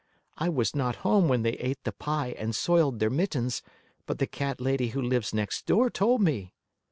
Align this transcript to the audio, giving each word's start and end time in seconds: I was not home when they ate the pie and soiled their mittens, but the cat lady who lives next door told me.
I 0.35 0.49
was 0.49 0.75
not 0.75 0.95
home 1.05 1.27
when 1.27 1.43
they 1.43 1.53
ate 1.59 1.83
the 1.83 1.91
pie 1.91 2.33
and 2.39 2.55
soiled 2.55 2.97
their 2.97 3.11
mittens, 3.11 3.61
but 4.07 4.17
the 4.17 4.25
cat 4.25 4.59
lady 4.59 4.87
who 4.87 5.01
lives 5.03 5.31
next 5.31 5.67
door 5.67 5.91
told 5.91 6.23
me. 6.23 6.55